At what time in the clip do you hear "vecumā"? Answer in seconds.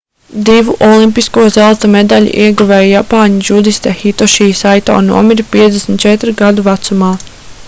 6.71-7.17